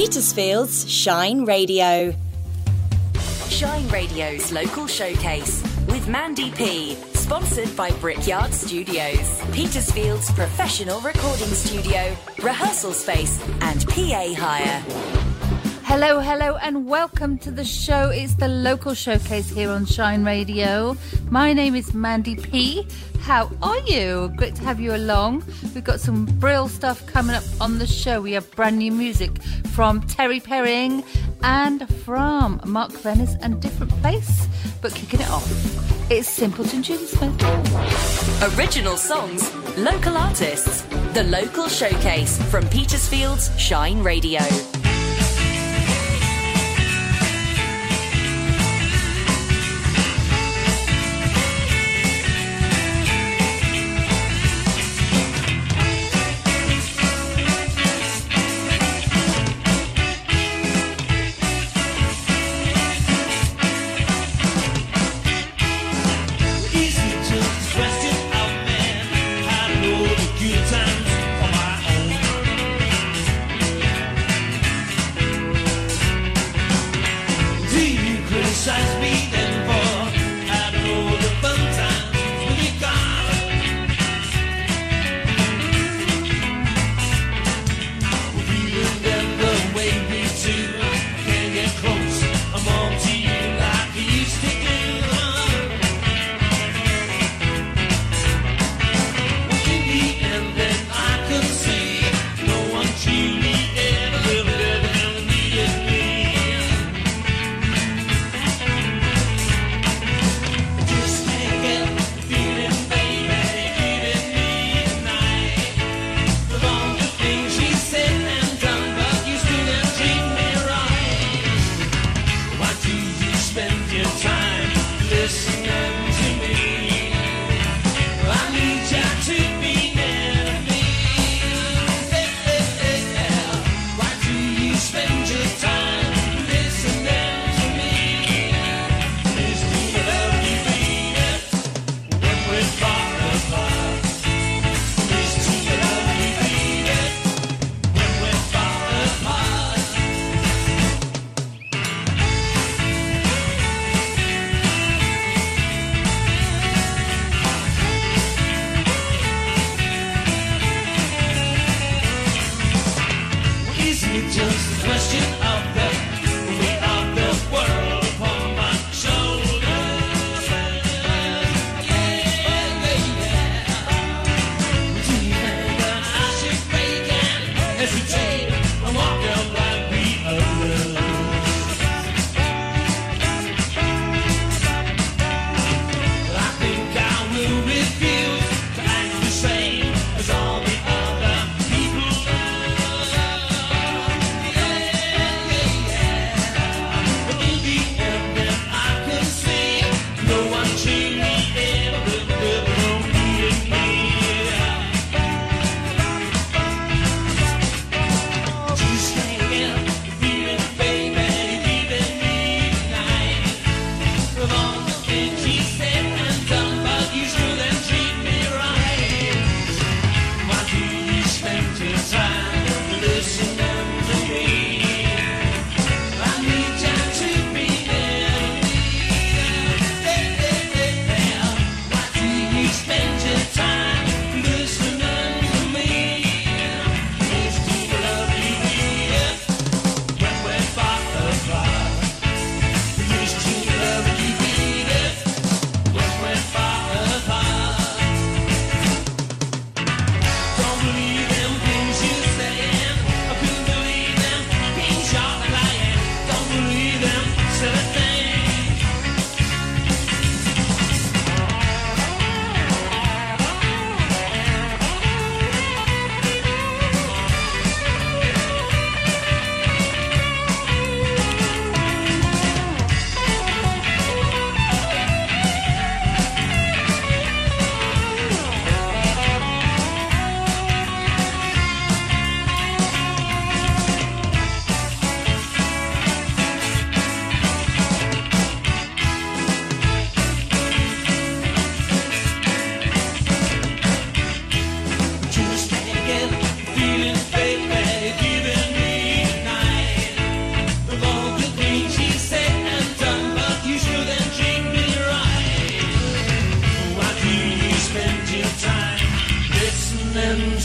[0.00, 2.14] Petersfield's Shine Radio.
[3.50, 6.94] Shine Radio's local showcase with Mandy P.
[7.12, 15.29] Sponsored by Brickyard Studios, Petersfield's professional recording studio, rehearsal space, and PA hire.
[15.92, 18.10] Hello, hello, and welcome to the show.
[18.10, 20.96] It's the local showcase here on Shine Radio.
[21.30, 22.86] My name is Mandy P.
[23.22, 24.32] How are you?
[24.36, 25.42] Great to have you along.
[25.74, 28.20] We've got some brill stuff coming up on the show.
[28.20, 31.02] We have brand new music from Terry Perring
[31.42, 34.46] and from Mark Vennis and Different Place.
[34.80, 35.44] But kicking it off,
[36.08, 38.56] it's Simpleton Smith.
[38.56, 40.82] Original songs, local artists,
[41.14, 44.40] the local showcase from Petersfield's Shine Radio.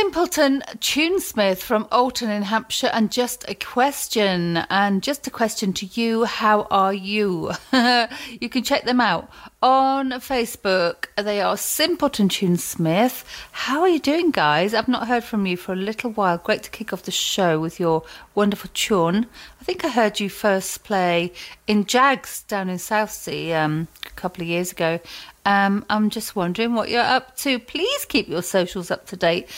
[0.00, 5.86] Simpleton Tunesmith from Alton in Hampshire, and just a question, and just a question to
[5.86, 7.50] you: How are you?
[7.72, 9.28] you can check them out
[9.60, 11.06] on Facebook.
[11.16, 13.24] They are Simpleton Tunesmith.
[13.50, 14.72] How are you doing, guys?
[14.72, 16.38] I've not heard from you for a little while.
[16.38, 18.04] Great to kick off the show with your
[18.36, 19.26] wonderful tune.
[19.60, 21.32] I think I heard you first play
[21.66, 25.00] in Jags down in Southsea um, a couple of years ago,
[25.48, 27.58] um, I'm just wondering what you're up to.
[27.58, 29.48] Please keep your socials up to date.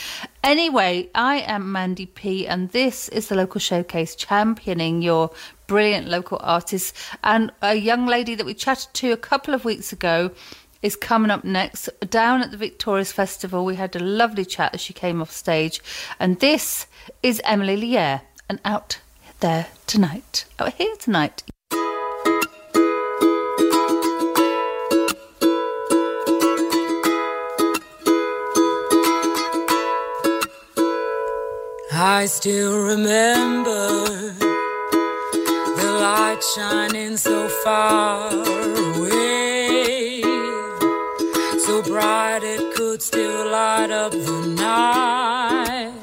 [0.41, 5.31] Anyway, I am Mandy P, and this is the local showcase championing your
[5.67, 6.93] brilliant local artists.
[7.25, 10.31] And a young lady that we chatted to a couple of weeks ago
[10.81, 13.65] is coming up next down at the Victorious Festival.
[13.65, 15.81] We had a lovely chat as she came off stage,
[16.21, 16.87] and this
[17.21, 19.01] is Emily Lierre, and out
[19.41, 21.43] there tonight, out here tonight.
[32.03, 34.33] I still remember
[35.77, 40.23] the light shining so far away,
[41.59, 45.93] so bright it could still light up the night.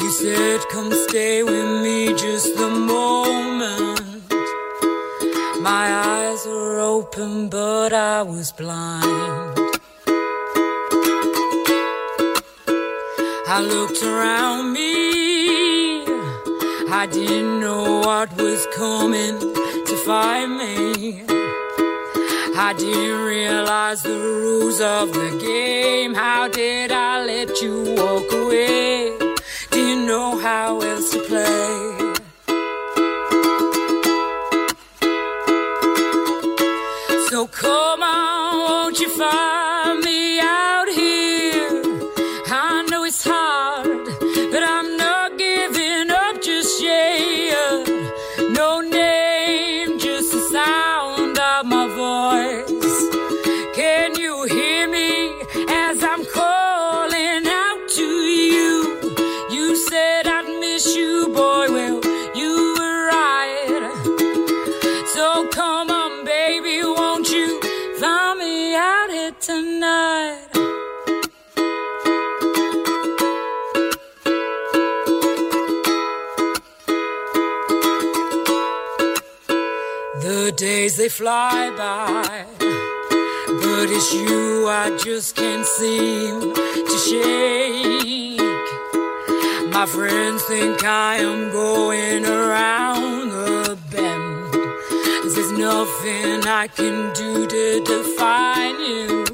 [0.00, 4.30] You said, Come stay with me just the moment.
[5.60, 9.51] My eyes were open, but I was blind.
[13.54, 16.06] I looked around me.
[16.90, 19.38] I didn't know what was coming
[19.88, 21.22] to find me.
[22.56, 26.14] I didn't realize the rules of the game.
[26.14, 29.18] How did I let you walk away?
[29.70, 32.14] Didn't know how else to play.
[37.28, 39.61] So come on, won't you find
[81.12, 88.40] fly by, but it's you I just can't seem to shake.
[89.74, 94.54] My friends think I am going around the bend.
[95.34, 99.24] There's nothing I can do to define you.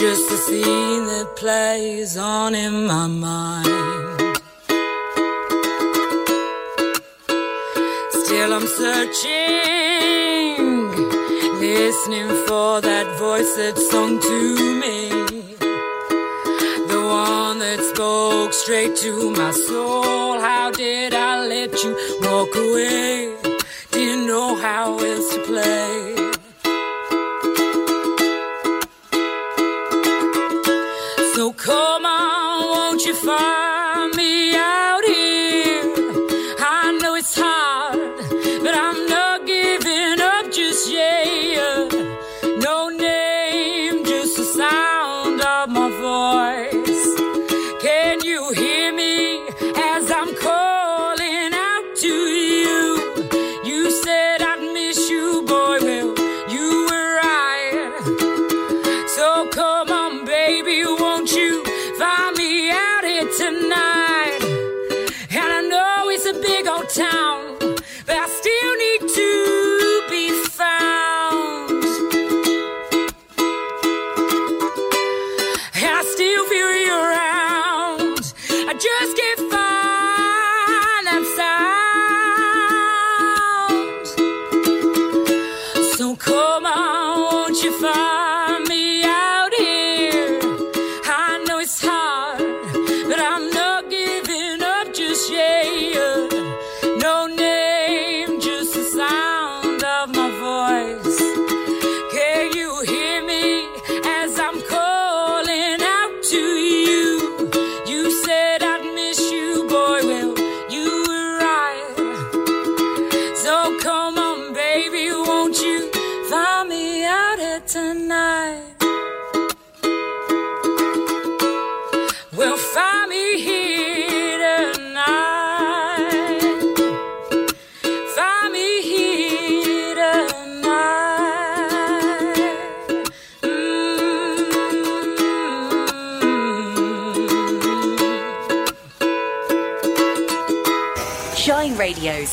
[0.00, 4.38] Just the scene that plays on in my mind.
[8.24, 9.77] Still I'm searching,
[11.88, 14.38] listening for that voice that sung to
[14.82, 15.08] me.
[16.92, 20.38] The one that spoke straight to my soul.
[20.38, 23.34] How did I let you walk away?
[23.90, 26.17] Didn't know how else to play.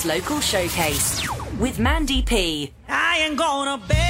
[0.06, 1.28] Local showcase
[1.60, 2.72] with Mandy P.
[2.88, 4.05] I ain't gonna beg,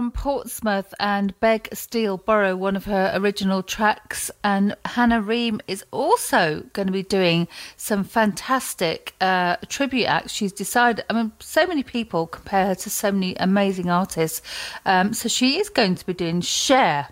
[0.00, 4.30] from Portsmouth and Beg Steele borrow one of her original tracks.
[4.42, 10.32] And Hannah Ream is also going to be doing some fantastic uh, tribute acts.
[10.32, 14.40] She's decided, I mean, so many people compare her to so many amazing artists.
[14.86, 17.08] Um, so she is going to be doing Cher.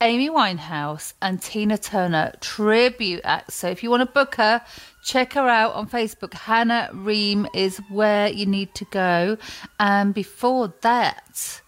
[0.00, 3.54] Amy Winehouse and Tina Turner tribute acts.
[3.54, 4.60] So if you want to book her,
[5.02, 6.34] check her out on Facebook.
[6.34, 9.38] Hannah Ream is where you need to go.
[9.78, 11.62] And before that,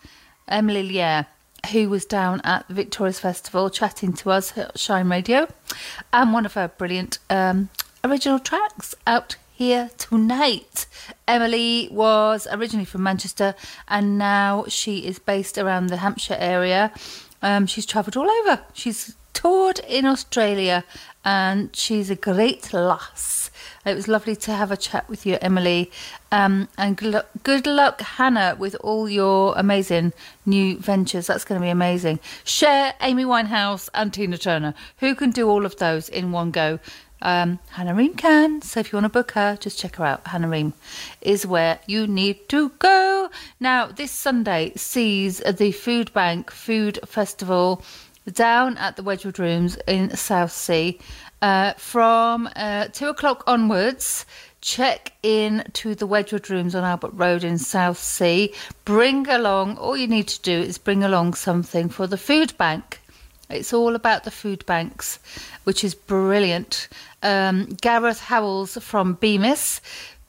[0.48, 1.26] Emily Lear,
[1.72, 5.48] who was down at the Victorious Festival chatting to us at Shine Radio,
[6.12, 7.68] and one of her brilliant um,
[8.04, 10.86] original tracks out here tonight.
[11.26, 13.54] Emily was originally from Manchester
[13.88, 16.92] and now she is based around the Hampshire area.
[17.42, 18.60] Um, she's travelled all over.
[18.74, 20.84] She's toured in Australia
[21.24, 23.50] and she's a great lass.
[23.84, 25.90] It was lovely to have a chat with you, Emily.
[26.36, 30.12] Um, and good luck, good luck, Hannah, with all your amazing
[30.44, 31.28] new ventures.
[31.28, 32.20] That's going to be amazing.
[32.44, 34.74] Cher Amy Winehouse and Tina Turner.
[34.98, 36.78] Who can do all of those in one go?
[37.22, 38.60] Um, Hannah Ream can.
[38.60, 40.26] So if you want to book her, just check her out.
[40.26, 40.74] Hannah Ream
[41.22, 43.30] is where you need to go.
[43.58, 47.82] Now, this Sunday sees the Food Bank Food Festival
[48.30, 50.98] down at the Wedgwood Rooms in Southsea.
[51.42, 54.24] Uh, from uh, two o'clock onwards,
[54.66, 58.48] check in to the Wedgwood Rooms on Albert Road in Southsea.
[58.84, 63.00] Bring along, all you need to do is bring along something for the food bank.
[63.48, 65.20] It's all about the food banks,
[65.62, 66.88] which is brilliant.
[67.22, 69.80] Um, Gareth Howells from Bemis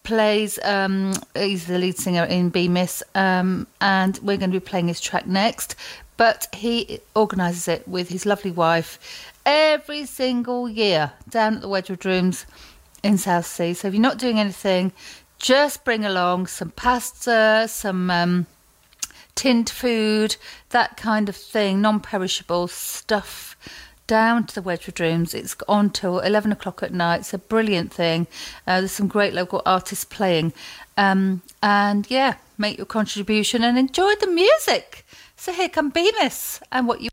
[0.04, 4.88] plays, um, he's the lead singer in Bemis, um, and we're going to be playing
[4.88, 5.76] his track next.
[6.16, 12.06] But he organises it with his lovely wife every single year down at the Wedgwood
[12.06, 12.46] Rooms
[13.04, 13.76] in Southsea.
[13.76, 14.92] So if you're not doing anything,
[15.40, 18.48] just bring along some pasta, some um,
[19.36, 20.36] tinned food,
[20.70, 23.56] that kind of thing, non perishable stuff
[24.08, 25.34] down to the Wedgwood Rooms.
[25.34, 27.20] It's on till 11 o'clock at night.
[27.20, 28.26] It's a brilliant thing.
[28.66, 30.54] Uh, there's some great local artists playing.
[30.96, 35.06] Um, and yeah, make your contribution and enjoy the music.
[35.36, 37.10] So here come Bemis and what you.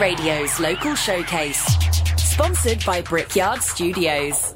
[0.00, 1.62] Radio's local showcase,
[2.16, 4.49] sponsored by Brickyard Studios.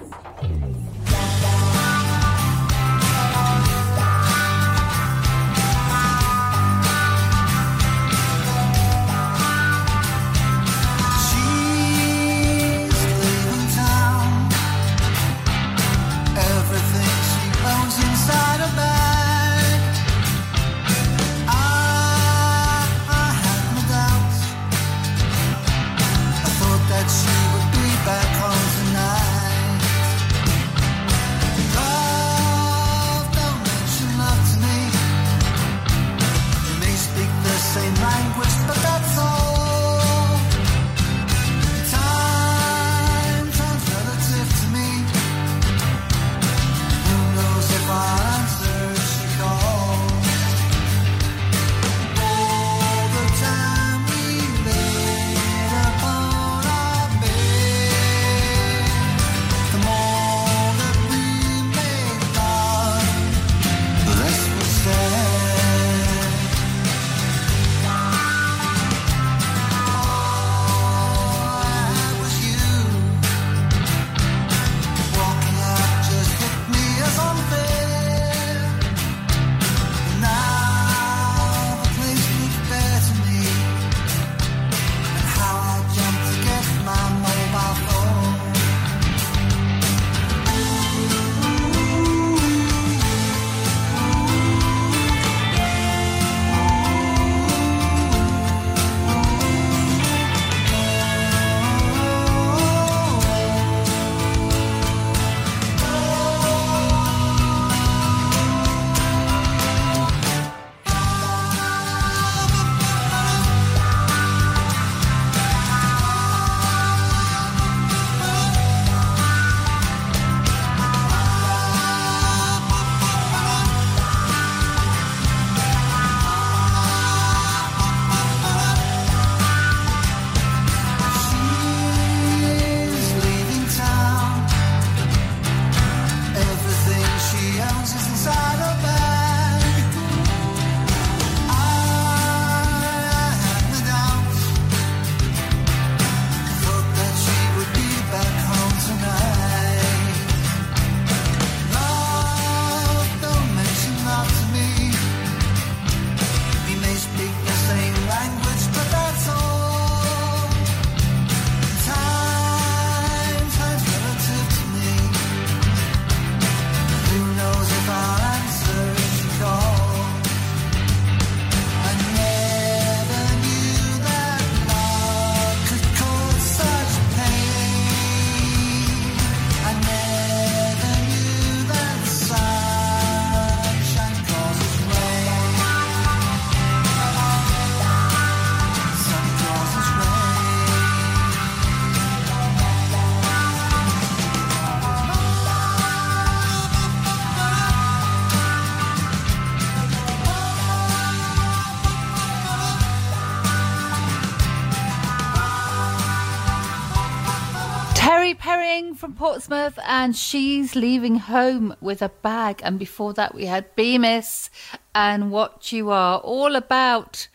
[209.15, 212.61] Portsmouth, and she's leaving home with a bag.
[212.63, 214.51] And before that, we had Bemis
[214.95, 217.29] and What You Are, all about,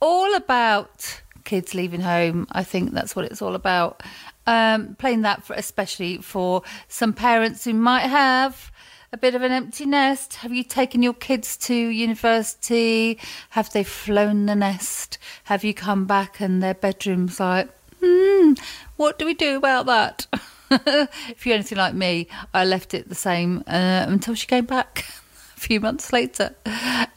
[0.00, 2.46] all about kids leaving home.
[2.52, 4.02] I think that's what it's all about.
[4.46, 8.72] Um, playing that for especially for some parents who might have
[9.12, 10.36] a bit of an empty nest.
[10.36, 13.18] Have you taken your kids to university?
[13.50, 15.18] Have they flown the nest?
[15.44, 17.68] Have you come back and their bedroom's like,
[18.02, 18.54] hmm,
[18.96, 20.26] what do we do about that?
[21.28, 25.04] if you're anything like me, I left it the same uh, until she came back
[25.56, 26.54] a few months later.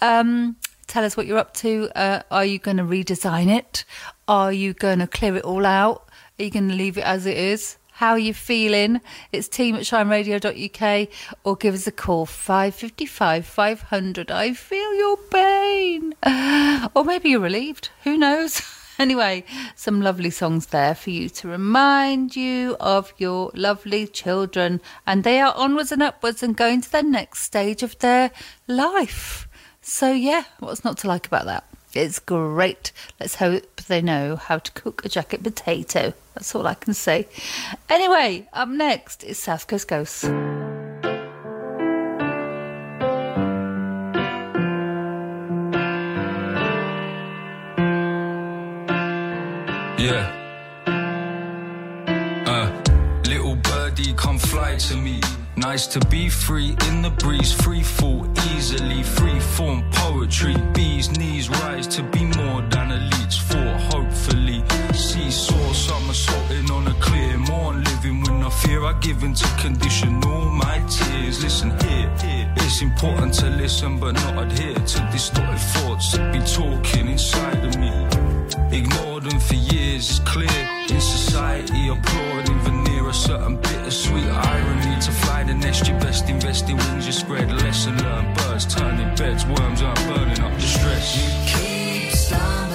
[0.02, 1.90] Um, tell us what you're up to.
[1.96, 3.86] Uh, are you going to redesign it?
[4.28, 6.10] Are you going to clear it all out?
[6.38, 7.78] Are you going to leave it as it is?
[7.92, 9.00] How are you feeling?
[9.32, 11.08] It's team at shineradio.uk
[11.46, 14.32] or give us a call 555 500.
[14.32, 16.14] I feel your pain.
[16.94, 17.90] Or maybe you're relieved.
[18.04, 18.62] Who knows?
[19.00, 19.44] Anyway,
[19.76, 24.80] some lovely songs there for you to remind you of your lovely children.
[25.06, 28.32] And they are onwards and upwards and going to the next stage of their
[28.68, 29.50] life.
[29.82, 31.66] So, yeah, what's not to like about that?
[31.94, 32.92] It's great.
[33.20, 36.14] Let's hope they know how to cook a jacket potato.
[36.34, 37.28] That's all I can say.
[37.90, 40.26] Anyway, up next is South Coast Ghosts.
[55.76, 60.56] To be free in the breeze, free fall easily, free form poetry.
[60.74, 64.64] Bees knees rise to be more than leech for, hopefully.
[64.94, 68.86] Seesaw, somersaulting on a clear morn, living with no fear.
[68.86, 71.44] I give into condition all my tears.
[71.44, 72.10] Listen here,
[72.56, 77.78] it's important to listen but not adhere to distorted thoughts that be talking inside of
[77.78, 77.92] me.
[78.72, 80.62] Ignored them for years, it's clear.
[80.90, 82.60] In society, applauding
[83.16, 85.02] certain bittersweet irony.
[85.02, 88.36] To fly the nest, your best invested wings, you spread lesson learned.
[88.38, 91.08] Birds turning beds, worms aren't burning up the stress.
[91.52, 92.75] keep stumbling,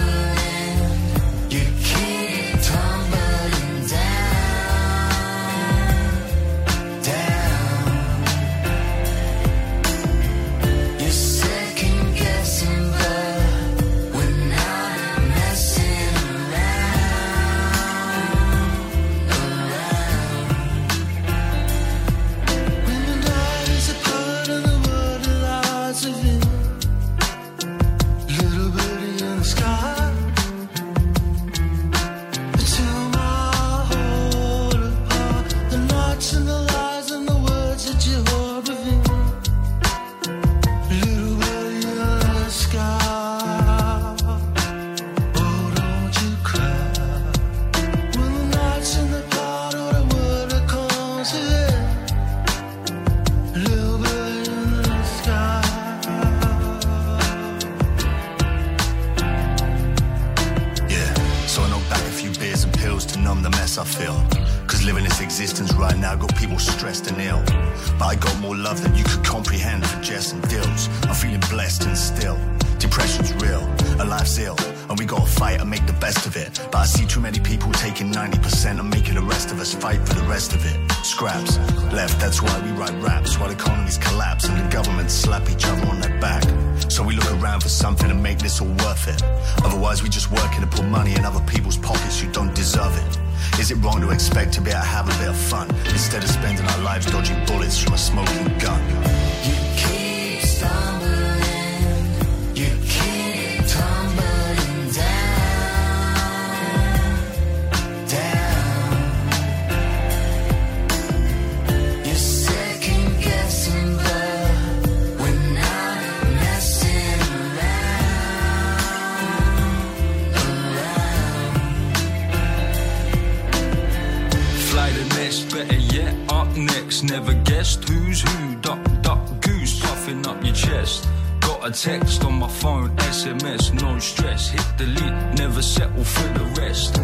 [131.81, 134.51] text on my phone, SMS, no stress.
[134.51, 137.01] Hit delete, never settle for the rest.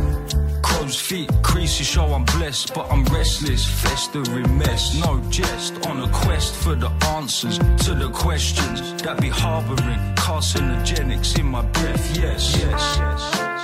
[0.62, 3.64] Crow's feet, creases show I'm blessed, but I'm restless.
[3.64, 5.86] Festering mess, no jest.
[5.86, 11.62] On a quest for the answers to the questions that be harboring carcinogenics in my
[11.62, 12.14] breath.
[12.14, 13.55] Yes, yes, yes.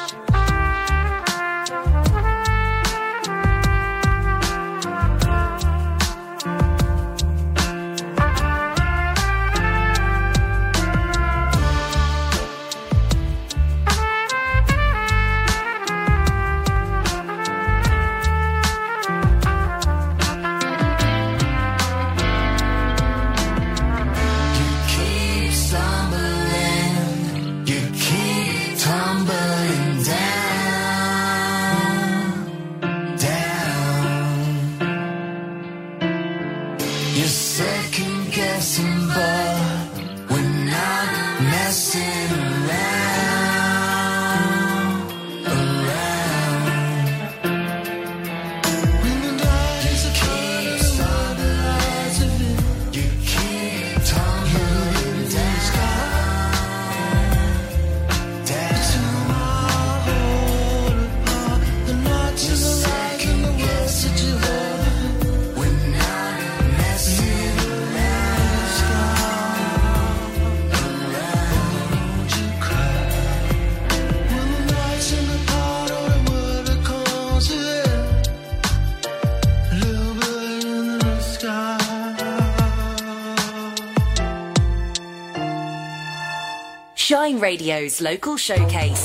[87.03, 89.01] Shine Radio's local showcase.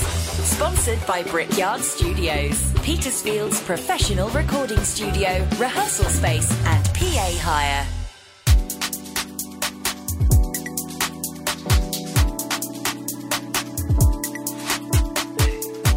[0.46, 7.88] Sponsored by Brickyard Studios, Petersfield's professional recording studio, rehearsal space, and PA hire.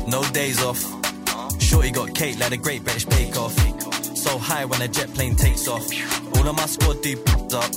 [0.08, 0.80] No days off.
[1.60, 3.52] Shorty got cake like a great British bake off.
[4.16, 5.84] So high when a jet plane takes off.
[6.34, 7.12] All of my squad do
[7.52, 7.70] up.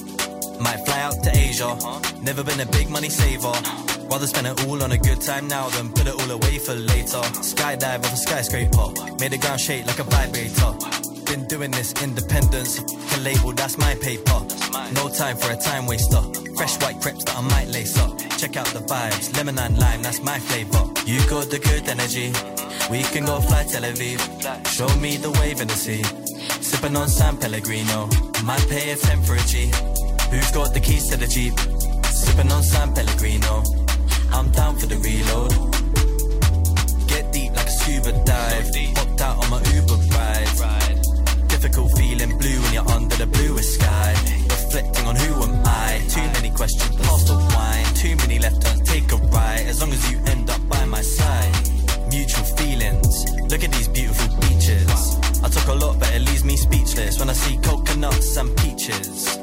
[0.62, 1.76] Might fly out to Asia.
[2.22, 3.93] Never been a big money saver.
[4.14, 6.76] Rather spend it all on a good time now than put it all away for
[6.76, 7.24] later.
[7.42, 8.88] Skydive off a skyscraper.
[9.20, 10.72] Made the ground shake like a vibrator.
[11.26, 12.78] Been doing this independence.
[12.78, 14.40] A label, that's my paper.
[14.94, 16.22] No time for a time waster.
[16.56, 18.20] Fresh white crepes that I might lace up.
[18.38, 19.36] Check out the vibes.
[19.36, 20.84] Lemon and lime, that's my flavor.
[21.08, 22.32] You got the good energy.
[22.92, 24.22] We can go fly Tel Aviv.
[24.68, 26.04] Show me the wave in the sea.
[26.62, 28.10] Sipping on San Pellegrino.
[28.44, 29.72] Might pay a 10 for a G.
[30.30, 31.58] Who's got the keys to the Jeep?
[32.06, 33.83] Sipping on San Pellegrino.
[34.34, 35.52] I'm down for the reload.
[37.08, 38.68] Get deep like a scuba dive.
[38.96, 41.02] Popped out on my Uber ride.
[41.48, 44.14] Difficult feeling blue when you're under the bluest sky.
[44.50, 46.02] Reflecting on who am I?
[46.10, 47.86] Too many questions, pass the wine.
[47.94, 49.66] Too many left turns, take a right.
[49.68, 51.56] As long as you end up by my side.
[52.10, 53.32] Mutual feelings.
[53.52, 55.18] Look at these beautiful beaches.
[55.44, 59.38] I took a lot, but it leaves me speechless when I see coconuts and peaches.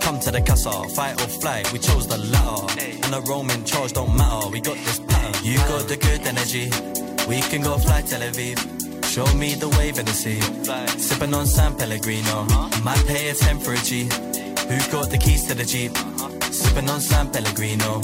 [0.00, 2.99] Come to the casa, fight or flight, we chose the latter.
[3.12, 5.44] And the Roman charge don't matter, we got this pattern.
[5.44, 6.70] You got the good energy,
[7.26, 8.56] we can go fly Tel Aviv.
[9.04, 10.40] Show me the wave in the sea.
[10.96, 12.44] Sipping on San Pellegrino.
[12.84, 14.04] Might pay a 10 for a G.
[14.04, 15.90] Who got the keys to the Jeep?
[16.52, 18.00] Sipping on San Pellegrino.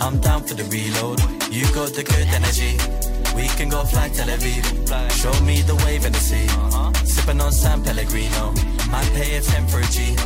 [0.00, 1.20] I'm down for the reload.
[1.52, 2.78] You got the good energy.
[3.36, 4.64] We can go fly Tel Aviv.
[5.20, 6.48] Show me the wave in the sea.
[7.04, 8.54] Sipping on San Pellegrino.
[8.88, 10.16] Might pay a 10 for a G.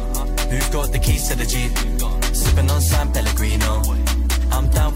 [0.51, 1.73] Who's got the keys to the Jeep?
[2.33, 4.04] Sipping on San Pellegrino.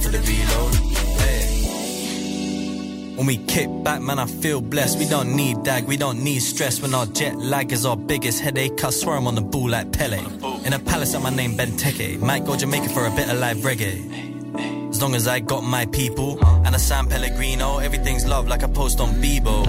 [0.00, 0.74] For the reload.
[1.18, 1.48] Hey.
[3.16, 4.98] When we kick back, man, I feel blessed.
[4.98, 6.80] We don't need dag, we don't need stress.
[6.80, 9.92] When our jet lag is our biggest headache, I swear I'm on the ball like
[9.92, 10.18] Pele.
[10.64, 12.20] In a palace at my name, Benteke.
[12.20, 14.28] Might go Jamaica for a bit of live reggae.
[14.90, 18.68] As long as I got my people and a San Pellegrino, everything's love like I
[18.68, 19.64] post on Bebo.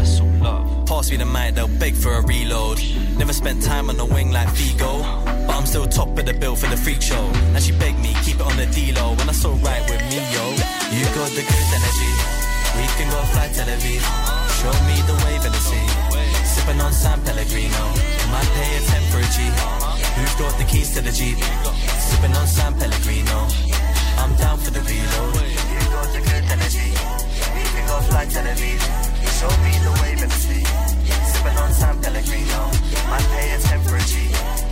[0.88, 2.80] Pass me the mic, they'll beg for a reload.
[3.18, 5.04] Never spent time on the wing like Figo,
[5.50, 7.26] but I'm still top of the bill for the freak show.
[7.58, 10.22] And she begged me, keep it on the D-Lo when I saw right with me,
[10.30, 10.46] yo.
[10.94, 12.14] You got the good energy,
[12.78, 14.02] we can go fly Tel Aviv.
[14.62, 15.88] Show me the wave in the sea,
[16.54, 17.84] sipping on San Pellegrino.
[18.30, 19.38] Might pay a 10 for a G.
[20.16, 21.38] Who's got the keys to the Jeep?
[22.06, 23.40] Sipping on San Pellegrino.
[24.22, 25.34] I'm down for the reload.
[25.34, 26.94] You got the good energy.
[27.58, 28.82] We can go fly Tel Aviv.
[29.40, 30.66] Show me the wave in the sea.
[31.34, 32.62] Sipping on San Pellegrino.
[33.10, 34.68] Might pay a 10 for a G.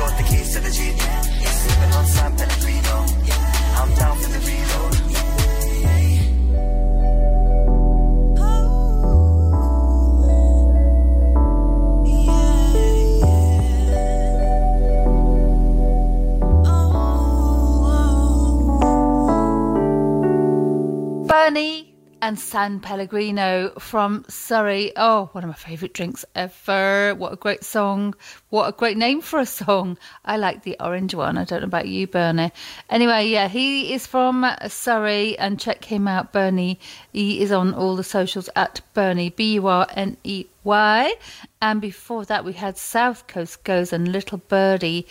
[0.00, 0.96] Got the keys to the Jeep?
[0.96, 3.04] Sipping on San Pellegrino.
[3.76, 4.96] I'm down for the reload.
[21.28, 21.79] Burney
[22.22, 24.92] and San Pellegrino from Surrey.
[24.96, 27.14] Oh, one of my favourite drinks ever.
[27.14, 28.14] What a great song.
[28.48, 29.98] What a great name for a song.
[30.24, 31.38] I like the orange one.
[31.38, 32.52] I don't know about you, Burney.
[32.88, 36.78] Anyway, yeah, he is from Surrey and check him out, Burney.
[37.12, 41.14] He is on all the socials at Burney, B U R N E Y.
[41.60, 45.06] And before that, we had South Coast Ghosts and Little Birdie.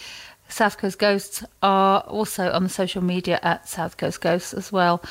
[0.50, 5.02] South Coast Ghosts are also on the social media at South Coast Ghosts as well.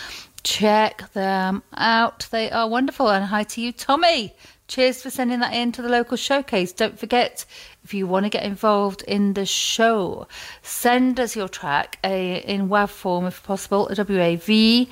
[0.49, 2.27] Check them out.
[2.31, 3.11] They are wonderful.
[3.11, 4.35] And hi to you, Tommy.
[4.67, 6.73] Cheers for sending that in to the local showcase.
[6.73, 7.45] Don't forget,
[7.85, 10.27] if you want to get involved in the show,
[10.63, 14.89] send us your track a, in WAV form if possible, a WAV.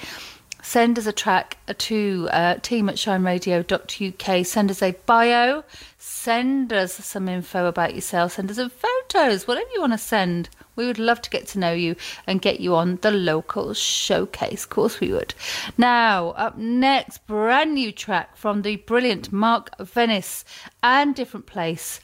[0.63, 4.47] Send us a track to uh, team at shineradio.uk.
[4.47, 5.65] Send us a bio.
[5.97, 8.33] Send us some info about yourself.
[8.33, 10.51] Send us some photos, whatever you want to send.
[10.77, 14.65] We would love to get to know you and get you on the local showcase.
[14.65, 15.35] Of course, we would.
[15.77, 20.45] Now, up next, brand new track from the brilliant Mark Vennis
[20.83, 22.01] and Different Place.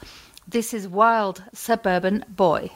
[0.48, 2.70] This is Wild Suburban Boy.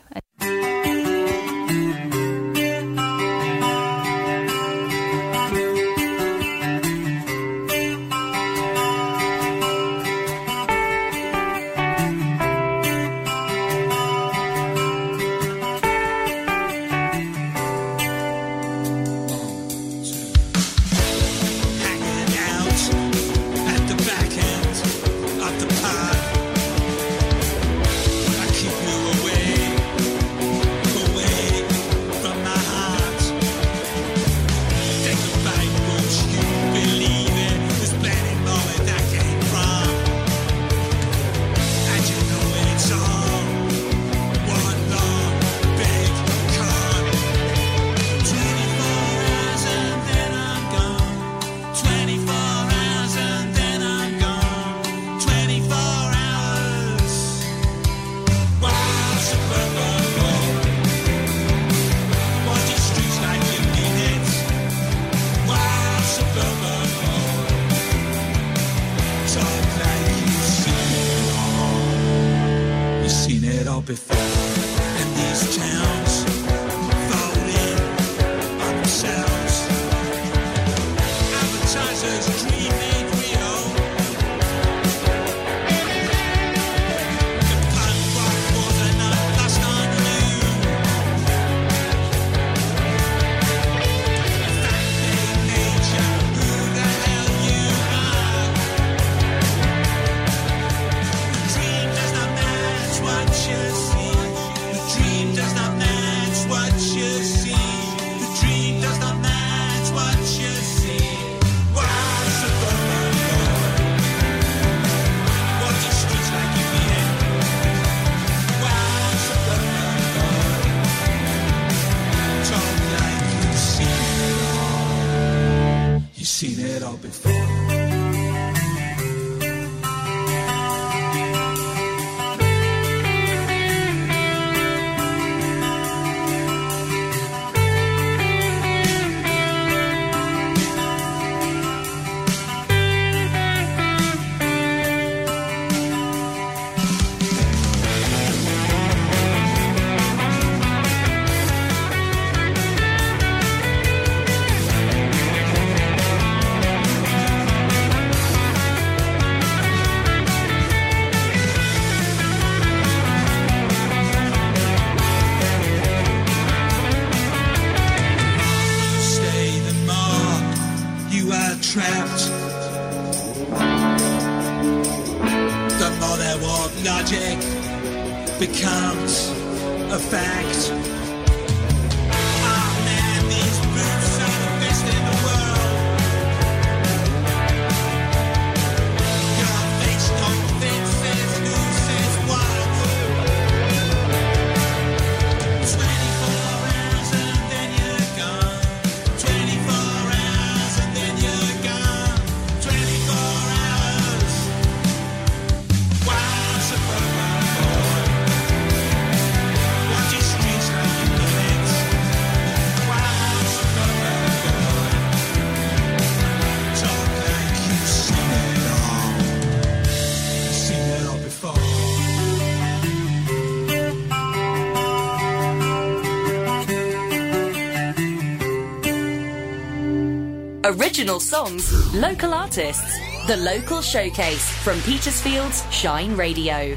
[230.96, 236.74] original songs, local artists, the local showcase from Petersfield's Shine Radio.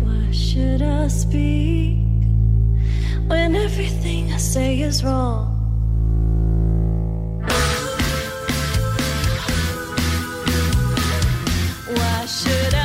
[0.00, 1.98] Why should I speak
[3.26, 5.54] when everything I say is wrong?
[11.88, 12.75] Why should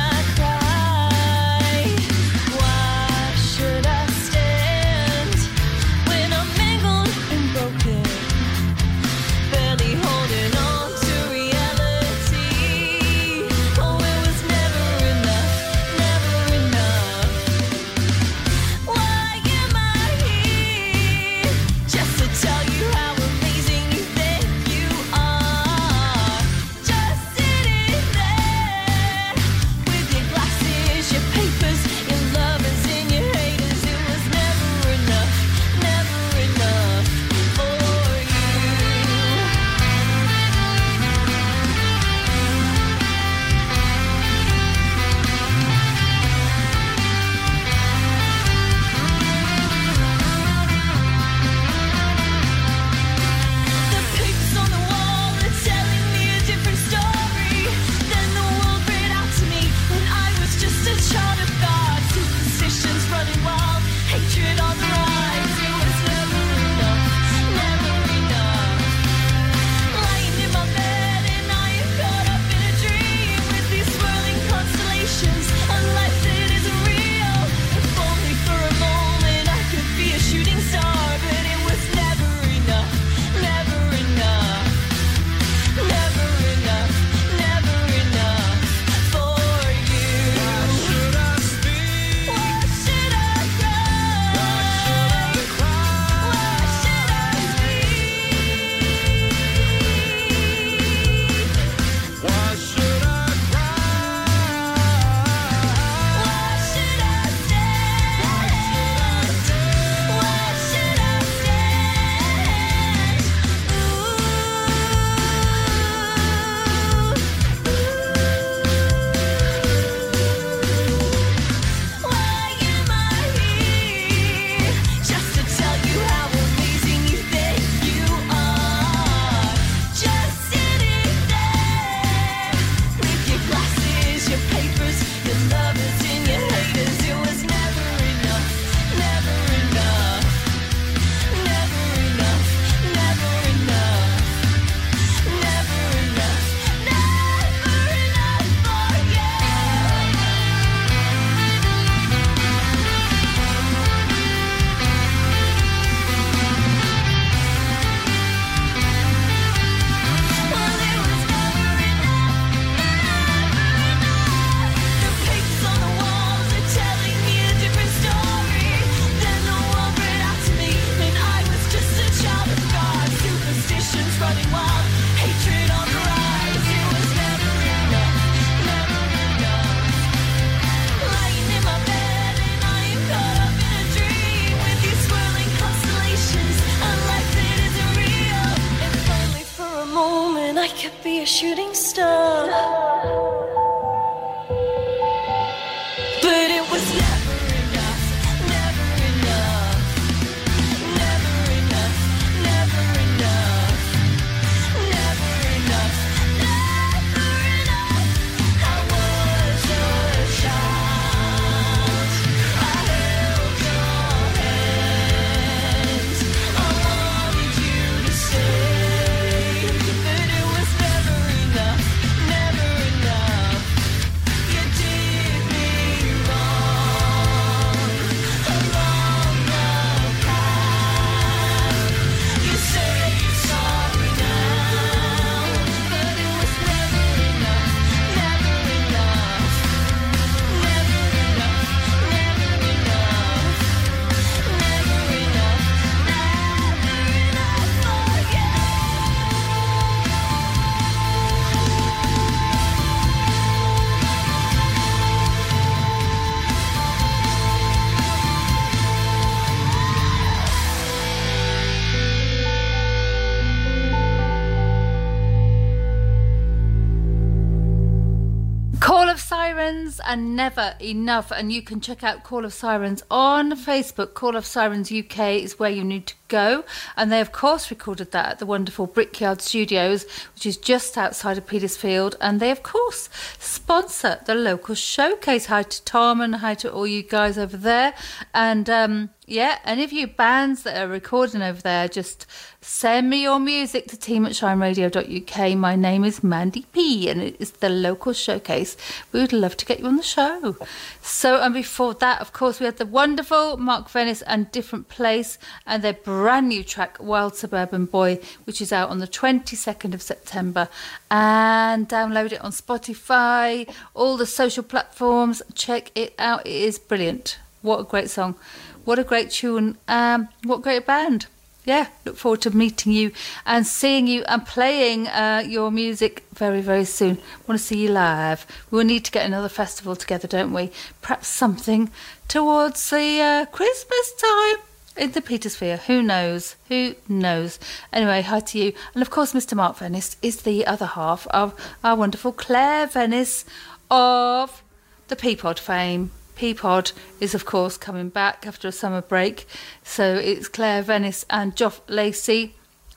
[270.12, 271.32] And Never Enough.
[271.34, 274.12] And you can check out Call of Sirens on Facebook.
[274.12, 276.64] Call of Sirens UK is where you need to go.
[276.96, 281.36] And they, of course, recorded that at the wonderful Brickyard Studios, which is just outside
[281.38, 282.16] of Petersfield.
[282.20, 285.46] And they, of course, sponsor the local showcase.
[285.46, 287.94] Hi to Tom and hi to all you guys over there.
[288.32, 292.26] And um, yeah, any of you bands that are recording over there, just
[292.60, 295.56] send me your music to team at shineradio.uk.
[295.56, 298.76] My name is Mandy P and it is the local showcase.
[299.12, 300.56] We would love to get you on the show.
[301.00, 305.38] So, and before that, of course, we had the wonderful Mark Vennis and Different Place
[305.66, 310.00] and their brand new track, Wild Suburban Boy, which is out on the 22nd of
[310.00, 310.68] September.
[311.10, 315.42] And download it on Spotify, all the social platforms.
[315.54, 316.46] Check it out.
[316.46, 317.40] It is brilliant.
[317.62, 318.36] What a great song.
[318.84, 319.78] What a great tune.
[319.88, 321.26] Um, what a great band.
[321.64, 323.10] Yeah, look forward to meeting you
[323.44, 327.18] and seeing you and playing uh, your music very, very soon.
[327.48, 328.46] Want to see you live.
[328.70, 330.70] We'll need to get another festival together, don't we?
[331.00, 331.90] Perhaps something
[332.28, 334.62] towards the uh, Christmas time
[334.96, 335.78] in the Petersphere.
[335.80, 336.56] Who knows?
[336.68, 337.58] Who knows?
[337.92, 338.72] Anyway, hi to you.
[338.94, 339.54] And of course, Mr.
[339.54, 343.44] Mark Vennis is the other half of our wonderful Claire Vennis
[343.90, 344.62] of
[345.08, 346.10] the Peapod fame.
[346.36, 349.46] Peapod is, of course, coming back after a summer break.
[349.82, 352.54] So it's Claire Vennis and Joff Lacey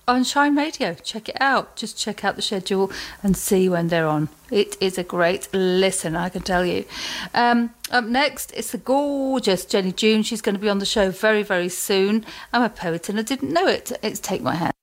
[0.07, 0.93] on Shine Radio.
[0.93, 1.75] Check it out.
[1.75, 2.91] Just check out the schedule
[3.23, 4.29] and see when they're on.
[4.51, 6.85] It is a great listen, I can tell you.
[7.33, 10.23] Um, up next, it's the gorgeous Jenny June.
[10.23, 12.25] She's going to be on the show very, very soon.
[12.53, 13.91] I'm a poet and I didn't know it.
[14.03, 14.74] It's Take My Hand.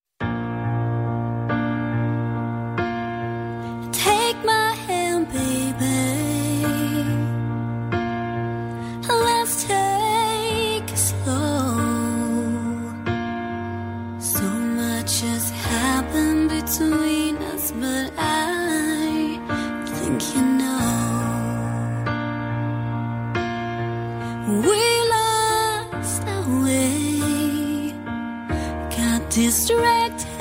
[29.83, 30.32] Distracted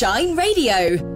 [0.00, 1.09] Shine Radio.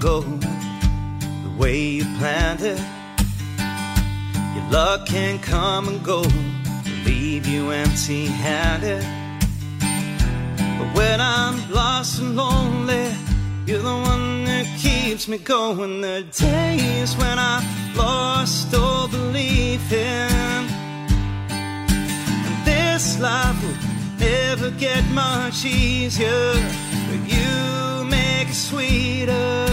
[0.00, 2.80] go the way you planned it.
[4.54, 6.22] Your luck can come and go,
[7.04, 9.02] leave you empty handed.
[10.78, 13.10] But when I'm lost and lonely,
[13.66, 16.00] you're the one that keeps me going.
[16.00, 17.62] The days when I
[17.96, 20.68] lost all belief in
[21.50, 26.52] and this life will never get much easier,
[27.08, 29.67] but you make it sweeter.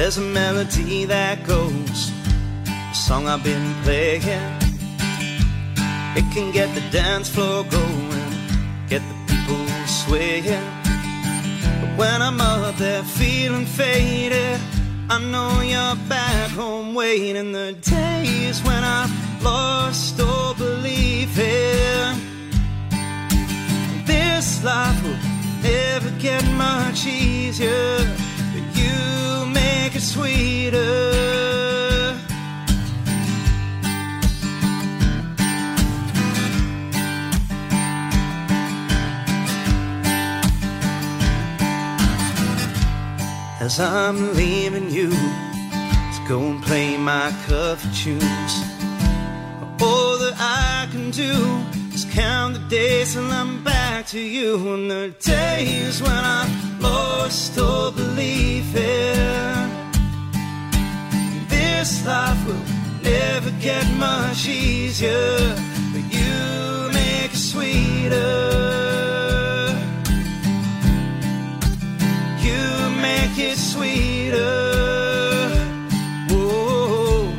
[0.00, 2.10] There's a melody that goes,
[2.66, 4.22] a song I've been playing.
[6.16, 8.32] It can get the dance floor going,
[8.88, 10.64] get the people swaying.
[11.82, 14.58] But when I'm up there feeling faded,
[15.10, 17.52] I know you're back home waiting.
[17.52, 19.04] The days when I
[19.42, 22.16] lost all belief in
[24.06, 25.18] this life will
[25.62, 28.29] never get much easier
[30.10, 30.78] sweeter.
[43.60, 48.54] As I'm leaving you to go and play my cover tunes.
[49.80, 51.34] All that I can do
[51.94, 54.74] is count the days till I'm back to you.
[54.74, 56.42] And the days when I
[56.80, 59.59] lost all belief in
[61.80, 62.62] this life will
[63.02, 65.56] never get much easier.
[65.92, 68.32] But you make it sweeter.
[72.46, 72.64] You
[73.06, 74.50] make it sweeter.
[76.28, 77.32] Whoa,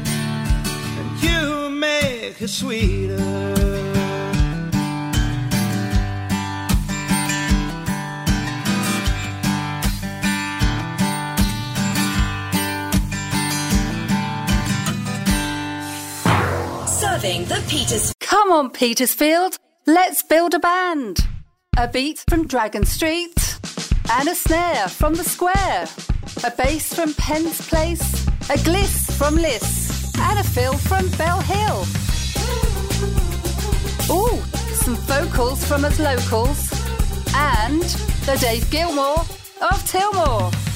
[0.99, 3.00] and you make it sweeter.
[18.32, 21.27] Come on, Petersfield, let's build a band.
[21.75, 23.59] A beat from Dragon Street,
[24.09, 25.88] and a snare from the Square,
[26.45, 31.79] a bass from Penn's Place, a gliss from Liss, and a fill from Bell Hill.
[34.15, 34.41] Ooh,
[34.75, 36.71] some vocals from us locals,
[37.36, 37.84] and
[38.25, 39.19] the Dave Gilmour
[39.59, 40.70] of Tilmore.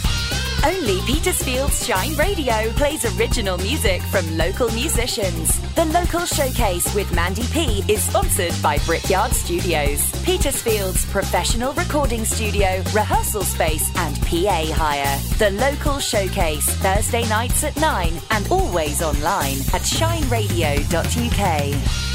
[0.66, 5.60] Only Petersfield's Shine Radio plays original music from local musicians.
[5.76, 12.82] The Local Showcase with Mandy P is sponsored by Brickyard Studios, Petersfield's professional recording studio,
[12.96, 15.20] rehearsal space, and PA hire.
[15.38, 22.15] The Local Showcase, Thursday nights at 9 and always online at shineradio.uk.